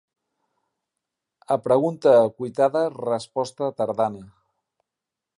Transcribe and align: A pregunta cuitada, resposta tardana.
A 1.55 1.57
pregunta 1.65 2.13
cuitada, 2.39 2.81
resposta 3.11 3.69
tardana. 3.83 4.23